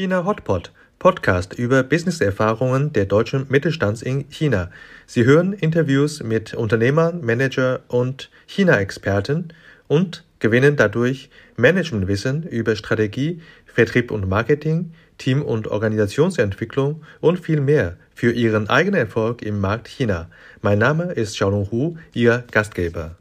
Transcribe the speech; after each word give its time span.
China 0.00 0.24
Hotpot, 0.24 0.72
Podcast 0.98 1.52
über 1.52 1.82
Businesserfahrungen 1.82 2.90
der 2.94 3.04
deutschen 3.04 3.44
Mittelstands 3.50 4.00
in 4.00 4.24
China. 4.30 4.70
Sie 5.04 5.26
hören 5.26 5.52
Interviews 5.52 6.22
mit 6.22 6.54
Unternehmern, 6.54 7.20
Manager 7.22 7.80
und 7.88 8.30
China-Experten 8.46 9.52
und 9.88 10.24
gewinnen 10.38 10.76
dadurch 10.76 11.28
Managementwissen 11.58 12.44
über 12.44 12.76
Strategie, 12.76 13.42
Vertrieb 13.66 14.10
und 14.10 14.26
Marketing, 14.26 14.94
Team- 15.18 15.42
und 15.42 15.68
Organisationsentwicklung 15.68 17.02
und 17.20 17.38
viel 17.38 17.60
mehr 17.60 17.98
für 18.14 18.32
ihren 18.32 18.70
eigenen 18.70 19.00
Erfolg 19.00 19.42
im 19.42 19.60
Markt 19.60 19.86
China. 19.86 20.30
Mein 20.62 20.78
Name 20.78 21.12
ist 21.12 21.34
Xiaolong 21.34 21.70
Hu, 21.70 21.98
Ihr 22.14 22.44
Gastgeber. 22.50 23.16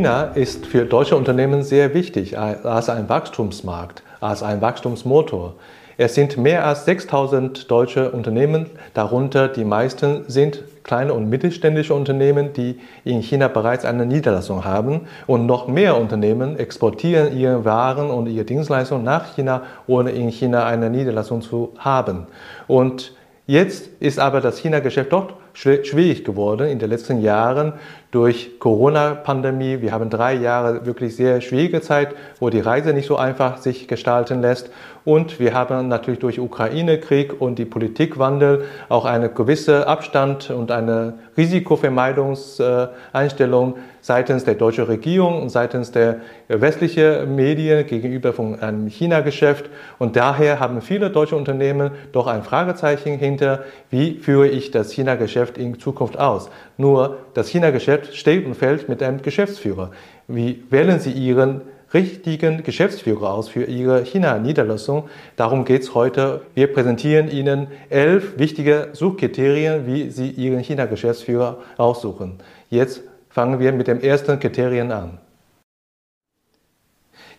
China 0.00 0.30
ist 0.34 0.64
für 0.64 0.86
deutsche 0.86 1.14
Unternehmen 1.14 1.62
sehr 1.62 1.92
wichtig 1.92 2.38
als 2.38 2.88
ein 2.88 3.10
Wachstumsmarkt, 3.10 4.02
als 4.18 4.42
ein 4.42 4.62
Wachstumsmotor. 4.62 5.56
Es 5.98 6.14
sind 6.14 6.38
mehr 6.38 6.64
als 6.64 6.86
6000 6.86 7.70
deutsche 7.70 8.10
Unternehmen, 8.10 8.70
darunter 8.94 9.48
die 9.48 9.66
meisten 9.66 10.24
sind 10.26 10.64
kleine 10.84 11.12
und 11.12 11.28
mittelständische 11.28 11.92
Unternehmen, 11.92 12.54
die 12.54 12.80
in 13.04 13.20
China 13.20 13.48
bereits 13.48 13.84
eine 13.84 14.06
Niederlassung 14.06 14.64
haben. 14.64 15.02
Und 15.26 15.44
noch 15.44 15.68
mehr 15.68 15.98
Unternehmen 15.98 16.58
exportieren 16.58 17.36
ihre 17.36 17.66
Waren 17.66 18.08
und 18.08 18.26
ihre 18.26 18.46
Dienstleistungen 18.46 19.04
nach 19.04 19.34
China, 19.34 19.64
ohne 19.86 20.12
in 20.12 20.30
China 20.30 20.64
eine 20.64 20.88
Niederlassung 20.88 21.42
zu 21.42 21.74
haben. 21.76 22.26
Und 22.68 23.12
jetzt 23.46 23.90
ist 24.00 24.18
aber 24.18 24.40
das 24.40 24.56
China-Geschäft 24.56 25.12
dort 25.12 25.34
schwierig 25.52 26.24
geworden 26.24 26.68
in 26.68 26.78
den 26.78 26.88
letzten 26.88 27.20
Jahren 27.20 27.74
durch 28.10 28.58
Corona-Pandemie. 28.58 29.80
Wir 29.80 29.92
haben 29.92 30.10
drei 30.10 30.34
Jahre 30.34 30.84
wirklich 30.84 31.14
sehr 31.14 31.40
schwierige 31.40 31.80
Zeit, 31.80 32.16
wo 32.40 32.50
die 32.50 32.60
Reise 32.60 32.92
nicht 32.92 33.06
so 33.06 33.16
einfach 33.16 33.58
sich 33.58 33.86
gestalten 33.86 34.40
lässt. 34.40 34.70
Und 35.04 35.38
wir 35.40 35.54
haben 35.54 35.88
natürlich 35.88 36.20
durch 36.20 36.38
Ukraine-Krieg 36.38 37.40
und 37.40 37.58
die 37.58 37.64
Politikwandel 37.64 38.66
auch 38.88 39.06
eine 39.06 39.30
gewisse 39.30 39.86
Abstand 39.86 40.50
und 40.50 40.70
eine 40.70 41.14
Risikovermeidungseinstellung 41.36 43.76
seitens 44.02 44.44
der 44.44 44.54
deutschen 44.54 44.84
Regierung 44.84 45.42
und 45.42 45.50
seitens 45.50 45.92
der 45.92 46.20
westlichen 46.48 47.34
Medien 47.34 47.86
gegenüber 47.86 48.32
von 48.32 48.58
einem 48.60 48.86
China-Geschäft. 48.88 49.68
Und 49.98 50.16
daher 50.16 50.60
haben 50.60 50.80
viele 50.82 51.10
deutsche 51.10 51.36
Unternehmen 51.36 51.90
doch 52.12 52.26
ein 52.26 52.42
Fragezeichen 52.42 53.18
hinter, 53.18 53.64
wie 53.90 54.18
führe 54.18 54.48
ich 54.48 54.70
das 54.70 54.92
China-Geschäft 54.92 55.58
in 55.58 55.78
Zukunft 55.78 56.18
aus. 56.18 56.50
Nur 56.76 57.18
das 57.34 57.48
China-Geschäft 57.48 57.99
steht 58.06 58.46
und 58.46 58.54
fällt 58.54 58.88
mit 58.88 59.02
einem 59.02 59.22
Geschäftsführer. 59.22 59.90
Wie 60.28 60.64
wählen 60.70 61.00
Sie 61.00 61.12
Ihren 61.12 61.62
richtigen 61.92 62.62
Geschäftsführer 62.62 63.32
aus 63.32 63.48
für 63.48 63.64
Ihre 63.64 64.04
China-Niederlassung. 64.04 65.08
Darum 65.36 65.64
geht 65.64 65.82
es 65.82 65.94
heute. 65.94 66.42
Wir 66.54 66.72
präsentieren 66.72 67.28
Ihnen 67.28 67.68
elf 67.88 68.38
wichtige 68.38 68.90
Suchkriterien, 68.92 69.86
wie 69.86 70.10
Sie 70.10 70.30
Ihren 70.30 70.60
China-Geschäftsführer 70.60 71.58
aussuchen. 71.76 72.38
Jetzt 72.68 73.02
fangen 73.28 73.58
wir 73.58 73.72
mit 73.72 73.88
dem 73.88 74.00
ersten 74.00 74.38
Kriterien 74.38 74.92
an. 74.92 75.18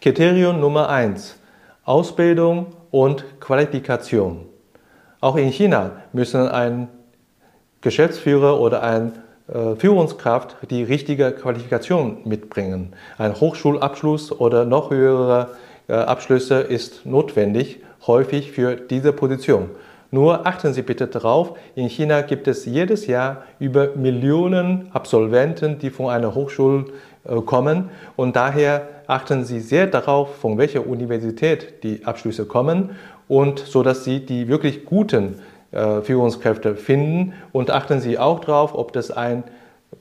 Kriterium 0.01 0.59
Nummer 0.59 0.89
eins: 0.89 1.37
Ausbildung 1.85 2.67
und 2.89 3.23
Qualifikation. 3.39 4.45
Auch 5.21 5.35
in 5.35 5.49
China 5.49 5.91
müssen 6.11 6.47
ein 6.47 6.87
Geschäftsführer 7.81 8.59
oder 8.59 8.83
ein 8.83 9.13
Führungskraft 9.77 10.55
die 10.69 10.83
richtige 10.83 11.31
Qualifikation 11.31 12.17
mitbringen. 12.23 12.93
Ein 13.17 13.39
Hochschulabschluss 13.39 14.31
oder 14.31 14.65
noch 14.65 14.91
höhere 14.91 15.49
äh, 15.87 15.93
Abschlüsse 15.93 16.61
ist 16.61 17.05
notwendig, 17.05 17.79
häufig 18.07 18.51
für 18.51 18.75
diese 18.75 19.11
Position. 19.11 19.69
Nur 20.09 20.45
achten 20.45 20.73
Sie 20.73 20.81
bitte 20.81 21.07
darauf, 21.07 21.57
in 21.75 21.87
China 21.87 22.21
gibt 22.21 22.47
es 22.47 22.65
jedes 22.65 23.07
Jahr 23.07 23.43
über 23.59 23.95
Millionen 23.95 24.89
Absolventen, 24.93 25.79
die 25.79 25.89
von 25.89 26.09
einer 26.09 26.35
Hochschule 26.35 26.85
äh, 27.23 27.35
kommen 27.41 27.89
und 28.15 28.35
daher 28.35 28.87
achten 29.07 29.43
Sie 29.43 29.59
sehr 29.59 29.87
darauf, 29.87 30.35
von 30.35 30.57
welcher 30.57 30.85
Universität 30.87 31.83
die 31.83 32.05
Abschlüsse 32.05 32.45
kommen 32.45 32.91
und 33.27 33.59
so 33.59 33.83
dass 33.83 34.03
Sie 34.03 34.25
die 34.25 34.47
wirklich 34.47 34.85
guten 34.85 35.35
äh, 35.35 35.50
Führungskräfte 35.71 36.75
finden 36.75 37.33
und 37.51 37.71
achten 37.71 38.01
Sie 38.01 38.19
auch 38.19 38.39
darauf, 38.39 38.75
ob 38.75 38.91
das 38.93 39.09
ein 39.09 39.43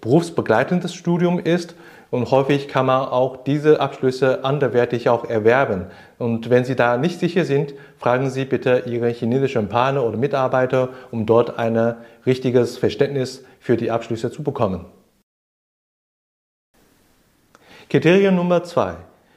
berufsbegleitendes 0.01 0.95
Studium 0.95 1.39
ist 1.39 1.75
und 2.11 2.29
häufig 2.33 2.67
kann 2.67 2.87
man 2.87 3.09
auch 3.09 3.45
diese 3.45 3.81
Abschlüsse 3.81 4.45
anderwertig 4.45 5.09
auch 5.09 5.25
erwerben. 5.25 5.87
Und 6.19 6.51
wenn 6.51 6.65
Sie 6.65 6.75
da 6.75 6.97
nicht 6.97 7.21
sicher 7.21 7.45
sind, 7.45 7.75
fragen 7.99 8.31
Sie 8.31 8.45
bitte 8.45 8.85
Ihre 8.87 9.11
chinesischen 9.11 9.69
Partner 9.69 10.05
oder 10.05 10.17
Mitarbeiter, 10.17 10.89
um 11.13 11.25
dort 11.25 11.59
ein 11.59 11.95
richtiges 12.27 12.79
Verständnis 12.79 13.45
für 13.61 13.77
die 13.77 13.93
Abschlüsse 13.93 14.33
zu 14.33 14.43
bekommen. 14.43 14.87
Kriterium 17.89 18.35
Nummer 18.35 18.65
zwei: 18.65 18.95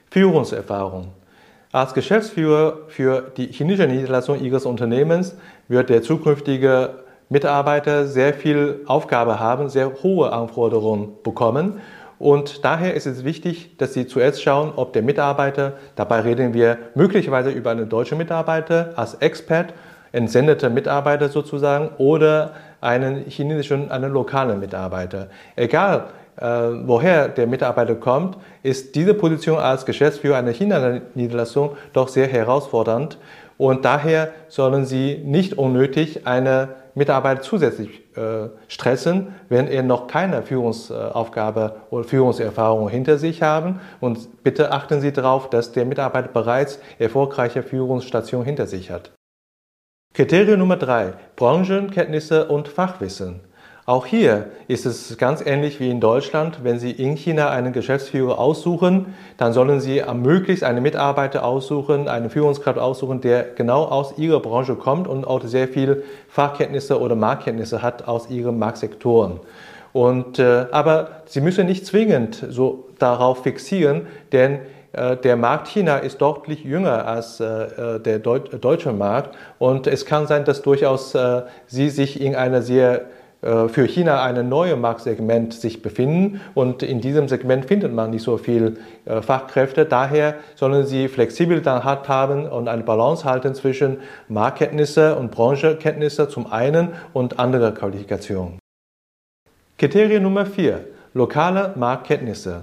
Führungserfahrung. 0.10 1.12
Als 1.74 1.96
Geschäftsführer 1.96 2.82
für 2.88 3.32
die 3.36 3.48
chinesische 3.48 3.90
Niederlassung 3.90 4.40
Ihres 4.40 4.68
Unternehmens 4.68 5.36
wird 5.68 5.90
der 5.90 6.04
zukünftige 6.04 6.92
Mitarbeiter 7.30 8.06
sehr 8.06 8.36
viel 8.36 8.82
Aufgabe 8.86 9.40
haben, 9.40 9.70
sehr 9.70 10.04
hohe 10.04 10.32
Anforderungen 10.32 11.14
bekommen. 11.24 11.82
Und 12.20 12.64
daher 12.64 12.94
ist 12.94 13.08
es 13.08 13.24
wichtig, 13.24 13.76
dass 13.80 13.96
Sie 13.96 14.06
zuerst 14.06 14.44
schauen, 14.44 14.72
ob 14.76 14.94
der 14.94 15.02
Mitarbeiter, 15.02 15.74
dabei 15.96 16.20
reden 16.20 16.54
wir 16.54 16.78
möglicherweise 16.94 17.50
über 17.50 17.72
einen 17.72 17.90
deutschen 17.90 18.20
Mitarbeiter 18.20 18.94
als 18.96 19.16
Expert, 19.16 19.74
entsendeter 20.12 20.70
Mitarbeiter 20.70 21.28
sozusagen, 21.30 21.90
oder 21.98 22.54
einen 22.82 23.26
chinesischen, 23.26 23.90
einen 23.90 24.12
lokalen 24.14 24.60
Mitarbeiter. 24.60 25.30
Egal, 25.56 26.06
woher 26.38 27.28
der 27.30 27.48
Mitarbeiter 27.48 27.96
kommt, 27.96 28.38
ist 28.64 28.96
diese 28.96 29.14
Position 29.14 29.60
als 29.60 29.86
Geschäftsführer 29.86 30.38
einer 30.38 30.52
China-Niederlassung 30.52 31.78
doch 31.94 32.08
sehr 32.08 32.28
herausfordernd. 32.28 33.18
Und 33.58 33.86
daher 33.86 34.32
sollen 34.48 34.86
Sie 34.86 35.22
nicht 35.24 35.58
unnötig 35.58 36.26
eine 36.26 36.70
Mitarbeiter 36.96 37.42
zusätzlich 37.42 38.02
äh, 38.18 38.50
stressen, 38.68 39.34
wenn 39.50 39.68
er 39.68 39.84
noch 39.84 40.08
keine 40.08 40.44
Führungsaufgabe 40.44 41.78
oder 41.90 42.04
Führungserfahrung 42.04 42.90
hinter 42.90 43.18
sich 43.18 43.42
haben. 43.42 43.80
Und 44.00 44.44
bitte 44.44 44.72
achten 44.72 45.02
Sie 45.02 45.12
darauf, 45.12 45.50
dass 45.50 45.72
der 45.72 45.86
Mitarbeiter 45.86 46.30
bereits 46.30 46.80
erfolgreiche 47.00 47.64
Führungsstation 47.64 48.44
hinter 48.44 48.68
sich 48.68 48.92
hat. 48.92 49.12
Kriterium 50.14 50.60
Nummer 50.60 50.78
drei: 50.78 51.14
Branchenkenntnisse 51.36 52.48
und 52.48 52.68
Fachwissen. 52.68 53.42
Auch 53.86 54.06
hier 54.06 54.46
ist 54.70 54.86
es 54.86 55.18
ganz 55.18 55.46
ähnlich 55.46 55.82
wie 55.82 55.90
in 55.90 56.00
Deutschland. 56.00 56.60
Wenn 56.64 56.80
Sie 56.80 56.92
in 56.92 57.18
China 57.18 57.50
einen 57.50 57.74
Geschäftsführer 57.74 58.40
aussuchen, 58.40 59.14
dann 59.36 59.52
sollen 59.52 59.82
Sie 59.82 60.02
möglichst 60.14 60.64
einen 60.64 60.82
Mitarbeiter 60.82 61.44
aussuchen, 61.44 62.08
einen 62.08 62.30
Führungskraft 62.30 62.80
aussuchen, 62.80 63.20
der 63.20 63.44
genau 63.44 63.84
aus 63.84 64.18
Ihrer 64.18 64.40
Branche 64.40 64.76
kommt 64.76 65.10
und 65.10 65.28
auch 65.28 65.44
sehr 65.44 65.68
viel 65.68 66.06
Fachkenntnisse 66.30 66.98
oder 66.98 67.18
Marktkenntnisse 67.18 67.82
hat 67.82 68.08
aus 68.08 68.30
Ihren 68.30 68.58
Marktsektoren. 68.58 69.42
Und, 69.92 70.40
äh, 70.40 70.68
aber 70.72 71.24
Sie 71.26 71.42
müssen 71.42 71.66
nicht 71.66 71.86
zwingend 71.86 72.42
so 72.50 72.88
darauf 73.00 73.44
fixieren, 73.44 74.08
denn 74.32 74.60
äh, 74.94 75.18
der 75.18 75.36
Markt 75.36 75.68
China 75.68 75.98
ist 75.98 76.22
deutlich 76.22 76.64
jünger 76.64 77.06
als 77.06 77.42
äh, 77.42 77.96
äh, 77.96 78.00
der 78.00 78.20
deutsche 78.20 78.94
Markt 78.94 79.36
und 79.60 79.88
es 79.88 80.06
kann 80.06 80.26
sein, 80.26 80.46
dass 80.46 80.62
durchaus 80.62 81.18
Sie 81.68 81.90
sich 81.90 82.22
in 82.22 82.36
einer 82.36 82.62
sehr 82.62 83.02
äh, 83.02 83.04
für 83.68 83.86
China 83.86 84.24
ein 84.24 84.48
neues 84.48 84.78
Marktsegment 84.78 85.54
sich 85.54 85.82
befinden 85.82 86.40
und 86.54 86.82
in 86.82 87.02
diesem 87.02 87.28
Segment 87.28 87.66
findet 87.66 87.94
man 87.94 88.12
nicht 88.12 88.24
so 88.24 88.38
viel 88.38 88.78
äh, 89.06 89.22
Fachkräfte. 89.22 89.86
Daher 89.86 90.36
sollen 90.56 90.86
sie 90.86 91.10
flexibel 91.10 91.62
dann 91.62 91.84
haben 91.84 92.48
und 92.48 92.70
eine 92.70 92.84
Balance 92.84 93.26
halten 93.26 93.54
zwischen 93.54 93.98
Marktkenntnisse 94.30 95.16
und 95.16 95.32
Branchekenntnisse 95.32 96.30
zum 96.30 96.52
einen 96.52 96.90
und 97.12 97.40
andere 97.40 97.74
Qualifikationen. 97.74 98.60
Kriterium 99.78 100.24
Nummer 100.24 100.46
vier: 100.46 100.86
Lokale 101.14 101.74
Marktkenntnisse. 101.76 102.62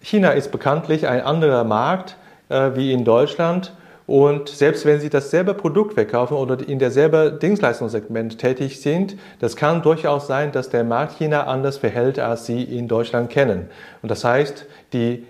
China 0.00 0.30
ist 0.30 0.52
bekanntlich 0.52 1.08
ein 1.08 1.22
anderer 1.22 1.64
Markt 1.64 2.16
äh, 2.48 2.70
wie 2.74 2.92
in 2.92 3.04
Deutschland 3.04 3.72
und 4.06 4.48
selbst 4.48 4.86
wenn 4.86 5.00
Sie 5.00 5.10
dasselbe 5.10 5.54
Produkt 5.54 5.94
verkaufen 5.94 6.34
oder 6.34 6.56
in 6.66 6.78
derselben 6.78 7.38
Dienstleistungssegment 7.40 8.38
tätig 8.38 8.80
sind, 8.80 9.16
das 9.40 9.56
kann 9.56 9.82
durchaus 9.82 10.26
sein, 10.26 10.52
dass 10.52 10.70
der 10.70 10.84
Markt 10.84 11.18
China 11.18 11.44
anders 11.44 11.78
verhält, 11.78 12.18
als 12.18 12.46
Sie 12.46 12.62
in 12.62 12.86
Deutschland 12.86 13.30
kennen. 13.30 13.68
Und 14.02 14.10
das 14.10 14.24
heißt, 14.24 14.66
die 14.92 15.26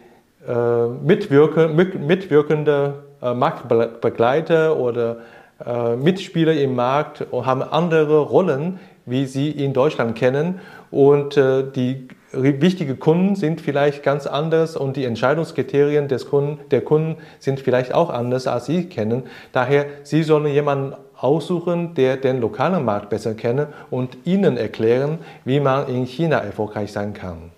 äh, 0.46 0.87
mitwirke, 0.87 1.69
mitwirkende 1.69 3.02
äh, 3.23 3.32
Marktbegleiter 3.32 4.76
oder 4.76 5.17
äh, 5.64 5.96
Mitspieler 5.96 6.52
im 6.52 6.75
Markt 6.75 7.26
haben 7.32 7.62
andere 7.62 8.20
Rollen, 8.20 8.79
wie 9.06 9.26
sie 9.26 9.50
in 9.50 9.72
Deutschland 9.72 10.17
kennen. 10.17 10.61
Und 10.90 11.37
äh, 11.37 11.64
die 11.70 12.08
wichtigen 12.32 12.99
Kunden 12.99 13.37
sind 13.37 13.61
vielleicht 13.61 14.02
ganz 14.02 14.26
anders 14.26 14.76
und 14.76 14.96
die 14.96 15.05
Entscheidungskriterien 15.05 16.08
des 16.08 16.28
Kunden, 16.28 16.61
der 16.70 16.82
Kunden 16.82 17.17
sind 17.38 17.61
vielleicht 17.61 17.94
auch 17.94 18.11
anders, 18.11 18.46
als 18.46 18.67
Sie 18.67 18.87
kennen. 18.87 19.25
Daher, 19.52 19.87
Sie 20.02 20.23
sollen 20.23 20.46
jemanden 20.46 20.94
aussuchen, 21.17 21.94
der 21.94 22.17
den 22.17 22.40
lokalen 22.40 22.84
Markt 22.84 23.11
besser 23.11 23.34
kennt 23.34 23.69
und 23.90 24.19
Ihnen 24.25 24.56
erklären, 24.56 25.19
wie 25.44 25.61
man 25.61 25.88
in 25.88 26.05
China 26.05 26.38
erfolgreich 26.38 26.93
sein 26.93 27.14
kann. 27.14 27.52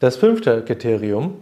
Das 0.00 0.16
fünfte 0.16 0.62
Kriterium, 0.64 1.36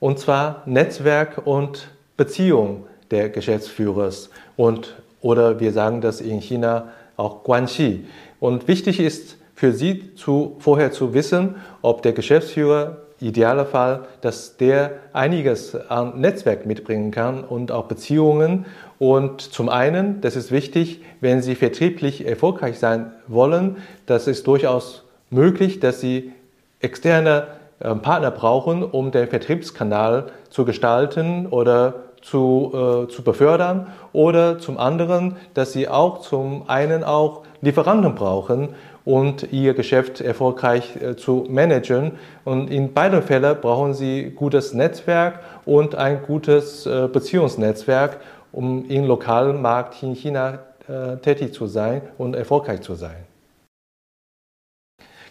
und 0.00 0.18
zwar 0.18 0.62
Netzwerk 0.66 1.46
und 1.46 1.90
Beziehung 2.16 2.86
der 3.10 3.28
Geschäftsführers 3.28 4.30
und 4.56 4.96
oder 5.20 5.60
wir 5.60 5.72
sagen 5.72 6.00
das 6.00 6.20
in 6.20 6.40
China 6.40 6.92
auch 7.16 7.42
Guanxi. 7.42 8.06
Und 8.40 8.68
wichtig 8.68 9.00
ist 9.00 9.36
für 9.58 9.72
Sie 9.72 10.14
zu, 10.14 10.54
vorher 10.60 10.92
zu 10.92 11.14
wissen, 11.14 11.56
ob 11.82 12.02
der 12.02 12.12
Geschäftsführer 12.12 12.98
idealer 13.18 13.66
Fall, 13.66 14.04
dass 14.20 14.56
der 14.56 14.92
einiges 15.12 15.74
an 15.74 16.20
Netzwerk 16.20 16.64
mitbringen 16.64 17.10
kann 17.10 17.42
und 17.42 17.72
auch 17.72 17.86
Beziehungen. 17.86 18.66
Und 19.00 19.40
zum 19.40 19.68
einen, 19.68 20.20
das 20.20 20.36
ist 20.36 20.52
wichtig, 20.52 21.02
wenn 21.20 21.42
Sie 21.42 21.56
vertrieblich 21.56 22.24
erfolgreich 22.24 22.78
sein 22.78 23.10
wollen, 23.26 23.78
das 24.06 24.28
ist 24.28 24.46
durchaus 24.46 25.02
möglich, 25.28 25.80
dass 25.80 26.00
Sie 26.00 26.32
externe 26.78 27.48
ähm, 27.80 28.00
Partner 28.00 28.30
brauchen, 28.30 28.84
um 28.84 29.10
den 29.10 29.26
Vertriebskanal 29.26 30.26
zu 30.50 30.64
gestalten 30.64 31.48
oder 31.48 31.94
zu, 32.22 32.72
äh, 32.74 33.08
zu 33.08 33.22
befördern 33.22 33.88
oder 34.12 34.58
zum 34.58 34.78
anderen, 34.78 35.36
dass 35.54 35.72
sie 35.72 35.88
auch 35.88 36.20
zum 36.20 36.68
einen 36.68 37.04
auch 37.04 37.42
Lieferanten 37.60 38.14
brauchen 38.14 38.70
und 39.08 39.54
ihr 39.54 39.72
Geschäft 39.72 40.20
erfolgreich 40.20 40.96
äh, 41.00 41.16
zu 41.16 41.46
managen. 41.48 42.12
Und 42.44 42.70
in 42.70 42.92
beiden 42.92 43.22
Fällen 43.22 43.58
brauchen 43.58 43.94
sie 43.94 44.32
gutes 44.36 44.74
Netzwerk 44.74 45.40
und 45.64 45.94
ein 45.94 46.20
gutes 46.26 46.84
äh, 46.84 47.08
Beziehungsnetzwerk, 47.10 48.20
um 48.52 48.84
im 48.90 49.06
lokalen 49.06 49.62
Markt 49.62 50.02
in 50.02 50.12
China 50.12 50.58
äh, 50.88 51.16
tätig 51.16 51.54
zu 51.54 51.66
sein 51.66 52.02
und 52.18 52.36
erfolgreich 52.36 52.82
zu 52.82 52.96
sein. 52.96 53.16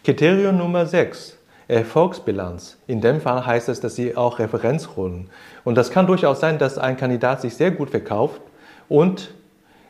Kriterium 0.04 0.58
Nummer 0.58 0.88
6 0.88 1.38
Erfolgsbilanz. 1.68 2.80
In 2.88 3.00
dem 3.00 3.22
Fall 3.22 3.46
heißt 3.46 3.70
es, 3.70 3.80
dass 3.80 3.94
sie 3.94 4.18
auch 4.18 4.40
Referenz 4.40 4.90
holen. 4.96 5.30
Und 5.64 5.76
das 5.76 5.92
kann 5.92 6.08
durchaus 6.08 6.40
sein, 6.40 6.58
dass 6.58 6.80
ein 6.80 6.98
Kandidat 6.98 7.42
sich 7.42 7.54
sehr 7.54 7.70
gut 7.70 7.92
verkauft 7.92 8.42
und 8.90 9.36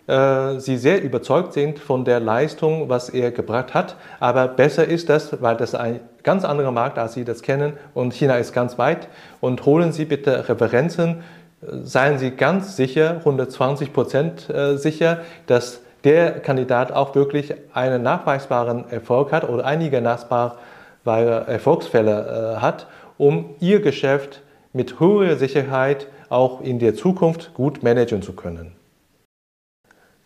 äh, 0.07 0.59
sie 0.59 0.77
sehr 0.77 1.03
überzeugt 1.03 1.53
sind 1.53 1.79
von 1.79 2.05
der 2.05 2.19
Leistung, 2.19 2.89
was 2.89 3.09
er 3.09 3.31
gebracht 3.31 3.73
hat. 3.73 3.97
Aber 4.19 4.47
besser 4.47 4.85
ist 4.85 5.09
das, 5.09 5.41
weil 5.41 5.57
das 5.57 5.75
ein 5.75 5.99
ganz 6.23 6.45
anderer 6.45 6.71
Markt, 6.71 6.97
als 6.97 7.13
Sie 7.13 7.25
das 7.25 7.41
kennen 7.41 7.73
und 7.93 8.13
China 8.13 8.37
ist 8.37 8.53
ganz 8.53 8.77
weit. 8.77 9.09
Und 9.41 9.65
holen 9.65 9.91
Sie 9.91 10.05
bitte 10.05 10.47
Referenzen. 10.47 11.23
Seien 11.61 12.19
Sie 12.19 12.31
ganz 12.31 12.75
sicher, 12.75 13.17
120 13.19 13.91
Prozent 13.91 14.49
äh, 14.49 14.77
sicher, 14.77 15.19
dass 15.47 15.81
der 16.03 16.39
Kandidat 16.39 16.91
auch 16.91 17.15
wirklich 17.15 17.53
einen 17.73 18.03
nachweisbaren 18.03 18.89
Erfolg 18.89 19.31
hat 19.31 19.49
oder 19.49 19.65
einige 19.65 19.99
nachweisbare 19.99 21.47
Erfolgsfälle 21.47 22.55
äh, 22.57 22.61
hat, 22.61 22.87
um 23.17 23.55
ihr 23.59 23.81
Geschäft 23.81 24.41
mit 24.71 24.99
hoher 24.99 25.35
Sicherheit 25.35 26.07
auch 26.29 26.61
in 26.61 26.79
der 26.79 26.95
Zukunft 26.95 27.53
gut 27.53 27.83
managen 27.83 28.21
zu 28.21 28.33
können. 28.33 28.76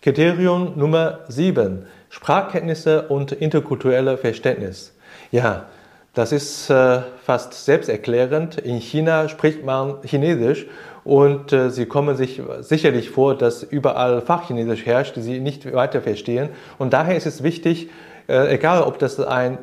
Kriterium 0.01 0.79
Nummer 0.79 1.19
7. 1.27 1.85
Sprachkenntnisse 2.09 3.03
und 3.03 3.33
interkulturelle 3.33 4.17
Verständnis. 4.17 4.95
Ja, 5.31 5.67
das 6.15 6.31
ist 6.31 6.71
äh, 6.71 7.01
fast 7.23 7.53
selbsterklärend. 7.53 8.57
In 8.57 8.79
China 8.79 9.29
spricht 9.29 9.63
man 9.63 9.97
Chinesisch 10.03 10.65
und 11.03 11.53
äh, 11.53 11.69
Sie 11.69 11.85
kommen 11.85 12.15
sich 12.15 12.41
sicherlich 12.61 13.11
vor, 13.11 13.37
dass 13.37 13.61
überall 13.61 14.21
Fachchinesisch 14.21 14.87
herrscht, 14.87 15.13
Sie 15.17 15.39
nicht 15.39 15.71
weiter 15.71 16.01
verstehen. 16.01 16.49
Und 16.79 16.93
daher 16.93 17.15
ist 17.15 17.27
es 17.27 17.43
wichtig, 17.43 17.91
äh, 18.27 18.55
egal 18.55 18.81
ob 18.81 18.97
das 18.97 19.19
ein 19.19 19.59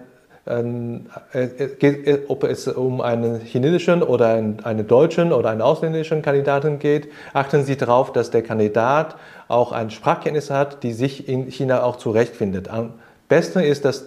ähm, 0.48 1.06
äh, 1.32 1.44
äh, 1.44 2.18
ob 2.28 2.44
es 2.44 2.68
um 2.68 3.00
einen 3.00 3.40
chinesischen 3.40 4.02
oder 4.02 4.28
einen, 4.28 4.86
deutschen 4.86 5.32
oder 5.32 5.50
einen 5.50 5.62
ausländischen 5.62 6.22
Kandidaten 6.22 6.78
geht, 6.78 7.08
achten 7.32 7.64
Sie 7.64 7.76
darauf, 7.76 8.12
dass 8.12 8.30
der 8.30 8.42
Kandidat 8.42 9.16
auch 9.48 9.72
eine 9.72 9.90
Sprachkenntnis 9.90 10.50
hat, 10.50 10.82
die 10.82 10.92
sich 10.92 11.28
in 11.28 11.50
China 11.50 11.82
auch 11.82 11.96
zurechtfindet. 11.96 12.68
Am 12.68 12.94
besten 13.28 13.60
ist, 13.60 13.84
dass 13.84 14.02
äh, 14.02 14.06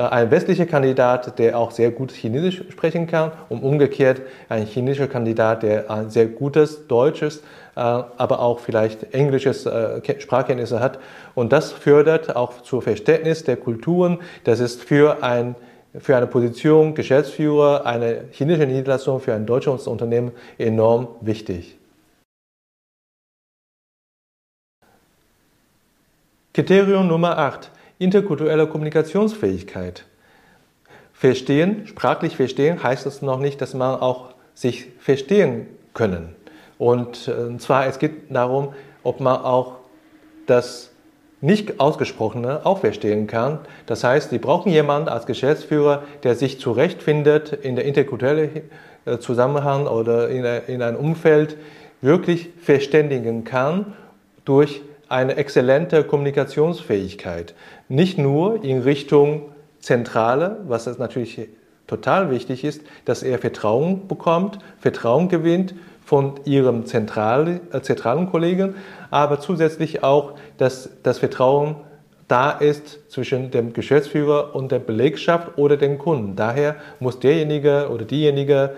ein 0.00 0.30
westlicher 0.30 0.66
Kandidat, 0.66 1.38
der 1.38 1.58
auch 1.58 1.70
sehr 1.70 1.90
gut 1.90 2.12
Chinesisch 2.12 2.64
sprechen 2.70 3.06
kann 3.06 3.32
und 3.48 3.62
umgekehrt 3.62 4.22
ein 4.48 4.66
chinesischer 4.66 5.06
Kandidat, 5.06 5.62
der 5.62 5.90
ein 5.90 6.10
sehr 6.10 6.26
gutes 6.26 6.86
deutsches, 6.86 7.38
äh, 7.76 7.80
aber 7.80 8.40
auch 8.40 8.60
vielleicht 8.60 9.14
englisches 9.14 9.66
äh, 9.66 10.20
Sprachkenntnisse 10.20 10.80
hat. 10.80 10.98
Und 11.34 11.52
das 11.52 11.72
fördert 11.72 12.34
auch 12.34 12.62
zu 12.62 12.80
Verständnis 12.80 13.44
der 13.44 13.56
Kulturen. 13.56 14.18
Das 14.44 14.60
ist 14.60 14.82
für 14.82 15.22
ein 15.22 15.54
für 15.96 16.16
eine 16.16 16.26
Position 16.26 16.96
Geschäftsführer 16.96 17.86
einer 17.86 18.14
chinesischen 18.32 18.72
Niederlassung 18.72 19.20
für 19.20 19.32
ein 19.32 19.46
deutsches 19.46 19.86
Unternehmen 19.86 20.32
enorm 20.58 21.06
wichtig. 21.20 21.76
Kriterium 26.52 27.06
Nummer 27.06 27.38
8 27.38 27.70
interkulturelle 27.98 28.66
Kommunikationsfähigkeit. 28.66 30.04
Verstehen, 31.12 31.86
sprachlich 31.86 32.36
verstehen, 32.36 32.82
heißt 32.82 33.06
es 33.06 33.22
noch 33.22 33.38
nicht, 33.38 33.60
dass 33.60 33.74
man 33.74 34.00
auch 34.00 34.34
sich 34.54 34.88
verstehen 34.98 35.66
können. 35.94 36.34
Und, 36.78 37.28
äh, 37.28 37.56
zwar, 37.58 37.86
es 37.86 37.98
geht 37.98 38.30
darum, 38.30 38.74
ob 39.02 39.20
man 39.20 39.40
auch 39.42 39.76
das 40.46 40.90
nicht 41.40 41.78
ausgesprochene 41.78 42.64
auch 42.64 42.78
verstehen 42.78 43.26
kann. 43.26 43.58
Das 43.86 44.02
heißt, 44.02 44.30
Sie 44.30 44.38
brauchen 44.38 44.72
jemanden 44.72 45.08
als 45.08 45.26
Geschäftsführer, 45.26 46.02
der 46.22 46.34
sich 46.34 46.58
zurechtfindet 46.58 47.52
in 47.52 47.76
der 47.76 47.84
interkulturellen 47.84 48.62
äh, 49.04 49.18
Zusammenhang 49.18 49.86
oder 49.86 50.28
in 50.28 50.82
einem 50.82 50.96
Umfeld, 50.96 51.56
wirklich 52.00 52.50
verständigen 52.60 53.44
kann 53.44 53.94
durch 54.44 54.82
eine 55.08 55.36
exzellente 55.36 56.04
Kommunikationsfähigkeit. 56.04 57.54
Nicht 57.88 58.18
nur 58.18 58.62
in 58.64 58.82
Richtung 58.82 59.52
Zentrale, 59.80 60.58
was 60.66 60.86
natürlich 60.98 61.48
total 61.86 62.30
wichtig 62.30 62.64
ist, 62.64 62.82
dass 63.04 63.22
er 63.22 63.38
Vertrauen 63.38 64.08
bekommt, 64.08 64.58
Vertrauen 64.78 65.28
gewinnt 65.28 65.74
von 66.04 66.40
ihrem 66.44 66.86
zentralen, 66.86 67.60
äh, 67.72 67.80
zentralen 67.80 68.30
Kollegen, 68.30 68.74
aber 69.10 69.40
zusätzlich 69.40 70.02
auch, 70.02 70.34
dass 70.58 70.90
das 71.02 71.18
Vertrauen 71.18 71.76
da 72.28 72.50
ist 72.50 73.10
zwischen 73.10 73.50
dem 73.50 73.72
Geschäftsführer 73.72 74.54
und 74.54 74.72
der 74.72 74.78
Belegschaft 74.78 75.58
oder 75.58 75.76
dem 75.76 75.98
Kunden. 75.98 76.36
Daher 76.36 76.76
muss 77.00 77.20
derjenige 77.20 77.90
oder 77.90 78.04
diejenige 78.04 78.76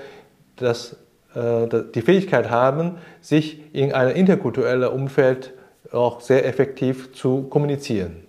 das, 0.57 0.97
äh, 1.35 1.69
die 1.95 2.03
Fähigkeit 2.03 2.51
haben, 2.51 2.97
sich 3.21 3.61
in 3.73 3.93
einem 3.93 4.17
interkulturellen 4.17 4.89
Umfeld 4.89 5.53
auch 5.93 6.21
sehr 6.21 6.45
effektiv 6.47 7.13
zu 7.13 7.45
kommunizieren. 7.45 8.27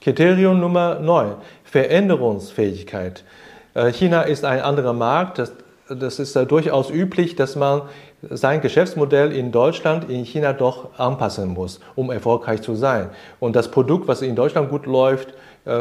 Kriterium 0.00 0.60
Nummer 0.60 1.00
9, 1.00 1.34
Veränderungsfähigkeit. 1.64 3.24
Äh, 3.74 3.92
China 3.92 4.22
ist 4.22 4.44
ein 4.44 4.60
anderer 4.60 4.92
Markt. 4.92 5.38
Das, 5.38 5.52
das 5.88 6.18
ist 6.18 6.36
durchaus 6.36 6.90
üblich, 6.90 7.34
dass 7.36 7.56
man 7.56 7.82
sein 8.22 8.60
Geschäftsmodell 8.60 9.32
in 9.32 9.52
Deutschland, 9.52 10.08
in 10.08 10.24
China 10.24 10.52
doch 10.52 10.98
anpassen 10.98 11.48
muss, 11.48 11.80
um 11.94 12.10
erfolgreich 12.10 12.62
zu 12.62 12.74
sein. 12.74 13.10
Und 13.40 13.56
das 13.56 13.70
Produkt, 13.70 14.08
was 14.08 14.22
in 14.22 14.36
Deutschland 14.36 14.70
gut 14.70 14.86
läuft, 14.86 15.30
äh, 15.30 15.34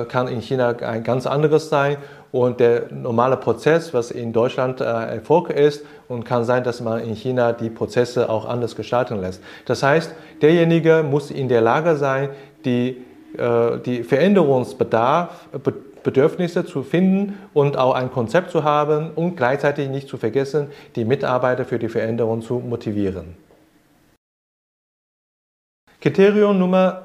kann 0.06 0.28
in 0.28 0.42
China 0.42 0.70
ein 0.70 1.04
ganz 1.04 1.28
anderes 1.28 1.70
sein. 1.70 1.98
Und 2.32 2.60
der 2.60 2.92
normale 2.92 3.38
Prozess, 3.38 3.94
was 3.94 4.12
in 4.12 4.34
Deutschland 4.34 4.82
äh, 4.82 4.84
Erfolg 4.84 5.50
ist, 5.50 5.86
und 6.10 6.26
kann 6.26 6.44
sein, 6.44 6.66
dass 6.66 6.82
man 6.82 7.02
in 7.02 7.16
China 7.16 7.54
die 7.54 7.70
Prozesse 7.70 8.30
auch 8.30 8.46
anders 8.46 8.76
gestalten 8.76 9.22
lässt. 9.22 9.42
Das 9.66 9.84
heißt, 9.84 10.14
derjenige 10.42 11.02
muss 11.10 11.32
in 11.32 11.48
der 11.48 11.62
Lage 11.62 11.96
sein, 11.96 12.30
die, 12.66 12.98
äh, 13.38 13.78
die 13.86 14.04
Veränderungsbedarf, 14.04 15.48
Bedürfnisse 16.04 16.66
zu 16.66 16.84
finden 16.84 17.40
und 17.54 17.78
auch 17.78 17.96
ein 17.96 18.12
Konzept 18.12 18.52
zu 18.52 18.64
haben 18.64 19.12
und 19.16 19.38
gleichzeitig 19.38 19.90
nicht 19.90 20.08
zu 20.08 20.18
vergessen, 20.18 20.68
die 20.96 21.04
Mitarbeiter 21.04 21.66
für 21.66 21.80
die 21.80 21.90
Veränderung 21.90 22.42
zu 22.42 22.60
motivieren. 22.60 23.36
Kriterium 26.00 26.60
Nummer 26.60 27.05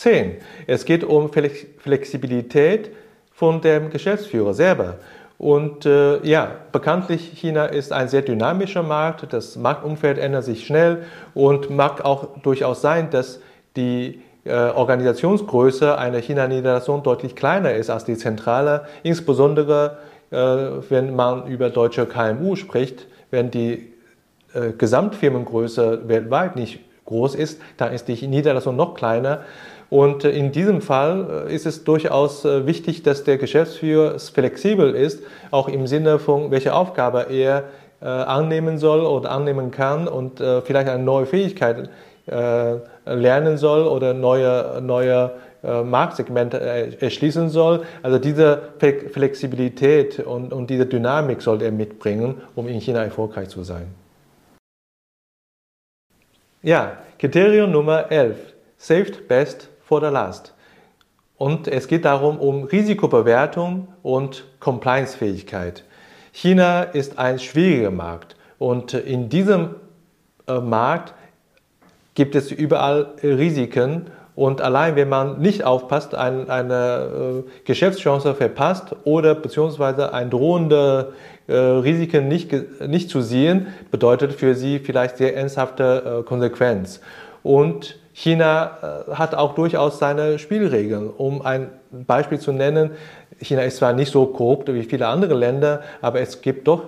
10. 0.00 0.36
Es 0.66 0.86
geht 0.86 1.04
um 1.04 1.30
Flexibilität 1.30 2.90
von 3.32 3.60
dem 3.60 3.90
Geschäftsführer 3.90 4.54
selber. 4.54 4.96
Und 5.36 5.84
äh, 5.84 6.26
ja, 6.26 6.52
bekanntlich 6.72 7.32
China 7.38 7.66
ist 7.66 7.92
ein 7.92 8.08
sehr 8.08 8.22
dynamischer 8.22 8.82
Markt. 8.82 9.30
Das 9.30 9.56
Marktumfeld 9.56 10.16
ändert 10.16 10.44
sich 10.44 10.66
schnell 10.66 11.04
und 11.34 11.68
mag 11.68 12.02
auch 12.02 12.38
durchaus 12.42 12.80
sein, 12.80 13.10
dass 13.10 13.40
die 13.76 14.22
äh, 14.44 14.52
Organisationsgröße 14.52 15.98
einer 15.98 16.18
China-Niederlassung 16.18 17.02
deutlich 17.02 17.36
kleiner 17.36 17.74
ist 17.74 17.90
als 17.90 18.06
die 18.06 18.16
zentrale, 18.16 18.86
insbesondere 19.02 19.98
äh, 20.30 20.36
wenn 20.36 21.14
man 21.14 21.46
über 21.46 21.68
deutsche 21.68 22.06
KMU 22.06 22.56
spricht, 22.56 23.06
wenn 23.30 23.50
die 23.50 23.92
äh, 24.54 24.72
Gesamtfirmengröße 24.76 26.08
weltweit 26.08 26.56
nicht 26.56 26.80
groß 27.04 27.34
ist, 27.34 27.60
dann 27.76 27.92
ist 27.92 28.08
die 28.08 28.26
Niederlassung 28.26 28.76
noch 28.76 28.94
kleiner. 28.94 29.40
Und 29.90 30.24
äh, 30.24 30.30
in 30.30 30.52
diesem 30.52 30.80
Fall 30.80 31.46
äh, 31.48 31.54
ist 31.54 31.66
es 31.66 31.84
durchaus 31.84 32.44
äh, 32.44 32.66
wichtig, 32.66 33.02
dass 33.02 33.24
der 33.24 33.36
Geschäftsführer 33.38 34.18
flexibel 34.18 34.94
ist, 34.94 35.22
auch 35.50 35.68
im 35.68 35.86
Sinne 35.88 36.18
von, 36.20 36.50
welche 36.50 36.72
Aufgabe 36.72 37.26
er 37.28 37.64
annehmen 38.02 38.78
soll 38.78 39.04
oder 39.04 39.30
annehmen 39.30 39.70
kann 39.70 40.08
und 40.08 40.38
vielleicht 40.38 40.88
eine 40.88 41.02
neue 41.02 41.26
Fähigkeit 41.26 41.90
lernen 43.04 43.58
soll 43.58 43.86
oder 43.86 44.14
neue, 44.14 44.80
neue 44.80 45.32
Marktsegmente 45.84 46.58
erschließen 46.98 47.50
soll. 47.50 47.82
Also 48.02 48.18
diese 48.18 48.70
Flexibilität 48.78 50.18
und, 50.18 50.50
und 50.54 50.70
diese 50.70 50.86
Dynamik 50.86 51.42
sollte 51.42 51.66
er 51.66 51.72
mitbringen, 51.72 52.40
um 52.54 52.68
in 52.68 52.80
China 52.80 53.04
erfolgreich 53.04 53.50
zu 53.50 53.64
sein. 53.64 53.88
Ja, 56.62 56.96
Kriterium 57.18 57.70
Nummer 57.70 58.10
11. 58.10 58.54
Saved 58.78 59.28
Best 59.28 59.68
for 59.90 60.00
the 60.00 60.06
Last. 60.06 60.54
Und 61.36 61.66
es 61.66 61.88
geht 61.88 62.04
darum, 62.04 62.38
um 62.38 62.62
Risikobewertung 62.62 63.88
und 64.04 64.44
Compliance-Fähigkeit. 64.60 65.82
China 66.30 66.82
ist 66.82 67.18
ein 67.18 67.40
schwieriger 67.40 67.90
Markt 67.90 68.36
und 68.60 68.94
in 68.94 69.28
diesem 69.28 69.74
äh, 70.46 70.60
Markt 70.60 71.12
gibt 72.14 72.36
es 72.36 72.52
überall 72.52 73.14
Risiken 73.20 74.12
und 74.36 74.60
allein 74.60 74.94
wenn 74.94 75.08
man 75.08 75.40
nicht 75.40 75.64
aufpasst, 75.64 76.14
ein, 76.14 76.48
eine 76.48 77.44
äh, 77.48 77.64
Geschäftschance 77.64 78.32
verpasst 78.34 78.94
oder 79.02 79.34
beziehungsweise 79.34 80.14
ein 80.14 80.30
drohende 80.30 81.14
äh, 81.48 81.56
Risiken 81.56 82.28
nicht, 82.28 82.52
nicht 82.86 83.10
zu 83.10 83.22
sehen, 83.22 83.66
bedeutet 83.90 84.34
für 84.34 84.54
sie 84.54 84.78
vielleicht 84.78 85.16
sehr 85.16 85.36
ernsthafte 85.36 86.22
Konsequenz. 86.26 87.00
Und 87.42 87.98
China 88.20 89.06
äh, 89.08 89.14
hat 89.14 89.34
auch 89.34 89.54
durchaus 89.54 89.98
seine 89.98 90.38
Spielregeln. 90.38 91.08
Um 91.08 91.40
ein 91.40 91.70
Beispiel 91.90 92.38
zu 92.38 92.52
nennen, 92.52 92.90
China 93.40 93.62
ist 93.62 93.78
zwar 93.78 93.94
nicht 93.94 94.12
so 94.12 94.26
korrupt 94.26 94.72
wie 94.74 94.82
viele 94.82 95.06
andere 95.06 95.32
Länder, 95.32 95.80
aber 96.02 96.20
es 96.20 96.42
gibt 96.42 96.68
doch 96.68 96.82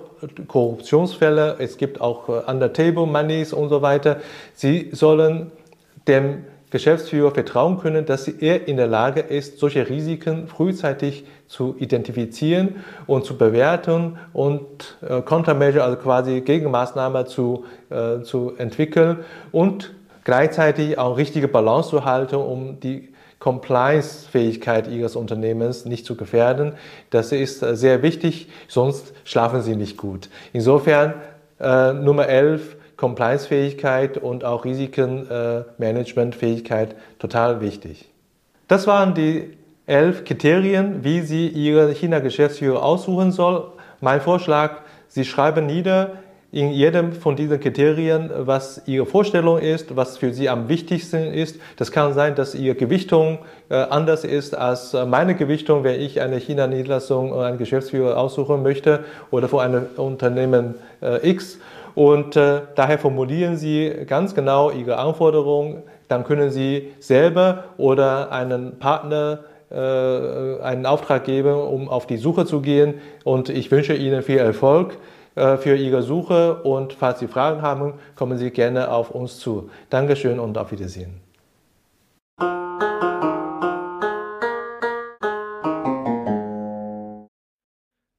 Korruptionsfälle, 0.47 1.55
es 1.57 1.77
gibt 1.77 1.99
auch 2.01 2.29
äh, 2.29 2.51
Under-Table-Moneys 2.51 3.51
und 3.51 3.69
so 3.69 3.81
weiter. 3.81 4.17
Sie 4.53 4.89
sollen 4.91 5.51
dem 6.07 6.45
Geschäftsführer 6.69 7.31
vertrauen 7.31 7.79
können, 7.79 8.05
dass 8.05 8.27
er 8.27 8.67
in 8.67 8.77
der 8.77 8.87
Lage 8.87 9.21
ist, 9.21 9.57
solche 9.57 9.89
Risiken 9.89 10.47
frühzeitig 10.47 11.25
zu 11.47 11.75
identifizieren 11.79 12.75
und 13.07 13.25
zu 13.25 13.39
bewerten 13.39 14.19
und 14.33 14.97
äh, 15.01 15.21
Countermeasure, 15.21 15.83
also 15.83 15.97
quasi 15.97 16.41
Gegenmaßnahmen 16.41 17.25
zu, 17.25 17.65
äh, 17.89 18.21
zu 18.21 18.53
entwickeln 18.59 19.19
und 19.51 19.95
gleichzeitig 20.23 20.97
auch 20.97 21.17
richtige 21.17 21.47
Balance 21.47 21.89
zu 21.89 22.05
halten, 22.05 22.35
um 22.35 22.79
die 22.79 23.09
Compliance-Fähigkeit 23.39 24.87
Ihres 24.87 25.15
Unternehmens 25.17 25.85
nicht 25.85 26.05
zu 26.05 26.15
gefährden. 26.15 26.75
Das 27.09 27.33
ist 27.33 27.61
äh, 27.61 27.75
sehr 27.75 28.01
wichtig, 28.01 28.47
sonst 28.69 29.13
schlafen 29.25 29.61
Sie 29.61 29.75
nicht 29.75 29.97
gut. 29.97 30.29
Insofern 30.53 31.15
äh, 31.59 31.91
Nummer 31.91 32.29
11, 32.29 32.77
Compliance-Fähigkeit 32.95 34.17
und 34.17 34.45
auch 34.45 34.63
Risikenmanagement-Fähigkeit 34.63 36.95
total 37.19 37.59
wichtig. 37.59 38.09
Das 38.69 38.87
waren 38.87 39.13
die 39.13 39.57
elf 39.87 40.23
Kriterien, 40.23 41.03
wie 41.03 41.19
Sie 41.19 41.49
Ihre 41.49 41.91
China-Geschäftsführer 41.91 42.81
aussuchen 42.81 43.33
soll. 43.33 43.73
Mein 43.99 44.21
Vorschlag, 44.21 44.83
Sie 45.09 45.25
schreiben 45.25 45.65
nieder, 45.65 46.11
in 46.53 46.69
jedem 46.69 47.13
von 47.13 47.35
diesen 47.35 47.59
Kriterien, 47.59 48.29
was 48.37 48.83
Ihre 48.85 49.07
Vorstellung 49.07 49.57
ist, 49.57 49.95
was 49.95 50.19
für 50.19 50.31
Sie 50.31 50.49
am 50.49 50.69
wichtigsten 50.69 51.33
ist. 51.33 51.59
Das 51.77 51.91
kann 51.91 52.13
sein, 52.13 52.35
dass 52.35 52.53
Ihre 52.53 52.75
Gewichtung 52.75 53.39
äh, 53.69 53.75
anders 53.75 54.23
ist 54.23 54.55
als 54.55 54.93
äh, 54.93 55.03
meine 55.07 55.33
Gewichtung, 55.33 55.83
wenn 55.83 55.99
ich 55.99 56.21
eine 56.21 56.37
China-Niederlassung 56.37 57.31
oder 57.31 57.45
einen 57.45 57.57
Geschäftsführer 57.57 58.17
aussuchen 58.17 58.61
möchte 58.61 59.03
oder 59.31 59.49
für 59.49 59.63
ein 59.63 59.87
Unternehmen 59.97 60.75
äh, 61.01 61.27
X. 61.27 61.57
Und 61.95 62.35
äh, 62.35 62.61
daher 62.75 62.99
formulieren 62.99 63.57
Sie 63.57 63.91
ganz 64.05 64.35
genau 64.35 64.69
Ihre 64.69 64.97
Anforderungen. 64.97 65.81
Dann 66.07 66.23
können 66.23 66.51
Sie 66.51 66.93
selber 66.99 67.63
oder 67.77 68.31
einen 68.31 68.77
Partner 68.77 69.39
äh, 69.71 70.61
einen 70.61 70.85
Auftrag 70.85 71.23
geben, 71.23 71.55
um 71.55 71.89
auf 71.89 72.05
die 72.05 72.17
Suche 72.17 72.45
zu 72.45 72.61
gehen. 72.61 73.01
Und 73.23 73.49
ich 73.49 73.71
wünsche 73.71 73.95
Ihnen 73.95 74.21
viel 74.21 74.37
Erfolg. 74.37 74.99
Äh, 75.35 75.57
für 75.57 75.75
Ihre 75.75 76.03
Suche 76.03 76.61
und 76.63 76.93
falls 76.93 77.19
Sie 77.19 77.27
Fragen 77.27 77.61
haben, 77.61 77.93
kommen 78.15 78.37
Sie 78.37 78.51
gerne 78.51 78.91
auf 78.91 79.11
uns 79.11 79.39
zu. 79.39 79.69
Dankeschön 79.89 80.39
und 80.39 80.57
auf 80.57 80.71
Wiedersehen. 80.71 81.21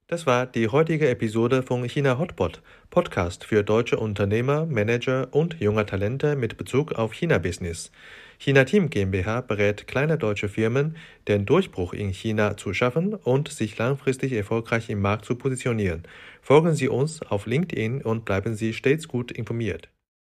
Das 0.07 0.25
war 0.25 0.45
die 0.45 0.69
heutige 0.69 1.09
Episode 1.09 1.61
von 1.61 1.83
China 1.83 2.17
Hotpot, 2.17 2.61
Podcast 2.89 3.43
für 3.43 3.63
deutsche 3.63 3.97
Unternehmer, 3.97 4.65
Manager 4.65 5.27
und 5.31 5.59
junge 5.59 5.85
Talente 5.85 6.35
mit 6.35 6.57
Bezug 6.57 6.93
auf 6.93 7.11
China-Business. 7.13 7.91
China 8.37 8.65
Team 8.65 8.89
GmbH 8.89 9.41
berät 9.41 9.87
kleine 9.87 10.17
deutsche 10.17 10.49
Firmen, 10.49 10.97
den 11.27 11.45
Durchbruch 11.45 11.93
in 11.93 12.11
China 12.11 12.57
zu 12.57 12.73
schaffen 12.73 13.13
und 13.13 13.49
sich 13.49 13.77
langfristig 13.77 14.33
erfolgreich 14.33 14.89
im 14.89 15.01
Markt 15.01 15.25
zu 15.25 15.35
positionieren. 15.35 16.03
Folgen 16.41 16.75
Sie 16.75 16.89
uns 16.89 17.21
auf 17.21 17.45
LinkedIn 17.45 18.01
und 18.01 18.25
bleiben 18.25 18.55
Sie 18.55 18.73
stets 18.73 19.07
gut 19.07 19.31
informiert. 19.31 19.89